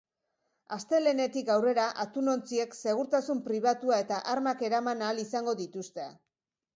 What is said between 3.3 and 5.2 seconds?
pribatua eta armak eraman